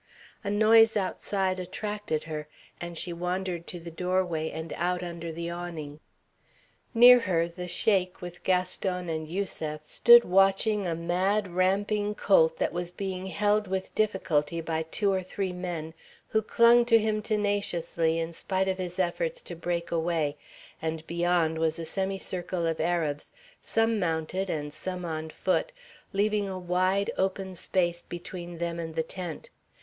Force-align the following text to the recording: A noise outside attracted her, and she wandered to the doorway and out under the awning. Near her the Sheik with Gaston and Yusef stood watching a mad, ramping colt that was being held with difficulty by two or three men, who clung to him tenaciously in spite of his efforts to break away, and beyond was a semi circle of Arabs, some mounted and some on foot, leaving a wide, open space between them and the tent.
A 0.43 0.49
noise 0.49 0.97
outside 0.97 1.59
attracted 1.59 2.23
her, 2.23 2.47
and 2.81 2.97
she 2.97 3.13
wandered 3.13 3.67
to 3.67 3.79
the 3.79 3.91
doorway 3.91 4.49
and 4.49 4.73
out 4.75 5.03
under 5.03 5.31
the 5.31 5.51
awning. 5.51 5.99
Near 6.95 7.19
her 7.19 7.47
the 7.47 7.67
Sheik 7.67 8.19
with 8.19 8.41
Gaston 8.41 9.09
and 9.09 9.27
Yusef 9.27 9.81
stood 9.85 10.23
watching 10.25 10.87
a 10.87 10.95
mad, 10.95 11.49
ramping 11.53 12.15
colt 12.15 12.57
that 12.57 12.73
was 12.73 12.89
being 12.89 13.27
held 13.27 13.67
with 13.67 13.93
difficulty 13.93 14.59
by 14.59 14.81
two 14.81 15.13
or 15.13 15.21
three 15.21 15.53
men, 15.53 15.93
who 16.29 16.41
clung 16.41 16.83
to 16.85 16.97
him 16.97 17.21
tenaciously 17.21 18.17
in 18.17 18.33
spite 18.33 18.67
of 18.67 18.79
his 18.79 18.97
efforts 18.97 19.39
to 19.43 19.55
break 19.55 19.91
away, 19.91 20.35
and 20.81 21.05
beyond 21.05 21.59
was 21.59 21.77
a 21.77 21.85
semi 21.85 22.17
circle 22.17 22.65
of 22.65 22.79
Arabs, 22.79 23.31
some 23.61 23.99
mounted 23.99 24.49
and 24.49 24.73
some 24.73 25.05
on 25.05 25.29
foot, 25.29 25.71
leaving 26.11 26.49
a 26.49 26.57
wide, 26.57 27.11
open 27.19 27.53
space 27.53 28.01
between 28.01 28.57
them 28.57 28.79
and 28.79 28.95
the 28.95 29.03
tent. 29.03 29.51